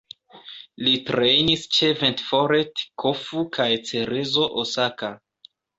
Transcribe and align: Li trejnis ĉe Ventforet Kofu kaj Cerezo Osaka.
Li 0.87 0.93
trejnis 1.09 1.67
ĉe 1.77 1.91
Ventforet 2.01 2.85
Kofu 3.05 3.47
kaj 3.61 3.71
Cerezo 3.91 4.53
Osaka. 4.65 5.17